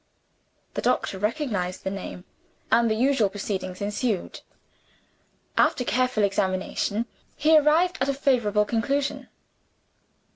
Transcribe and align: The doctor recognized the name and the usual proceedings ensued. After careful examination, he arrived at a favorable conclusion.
The 0.73 0.81
doctor 0.81 1.19
recognized 1.19 1.83
the 1.83 1.91
name 1.91 2.23
and 2.71 2.89
the 2.89 2.95
usual 2.95 3.29
proceedings 3.29 3.81
ensued. 3.81 4.41
After 5.59 5.83
careful 5.83 6.23
examination, 6.23 7.05
he 7.35 7.55
arrived 7.55 7.99
at 8.01 8.09
a 8.09 8.13
favorable 8.15 8.65
conclusion. 8.65 9.27